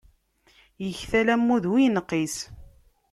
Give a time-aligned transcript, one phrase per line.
[0.89, 2.35] Iktal ammud, ur inqis.